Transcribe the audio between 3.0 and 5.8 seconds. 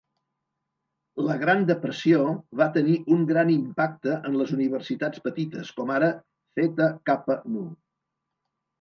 un gran impacte en les universitats petites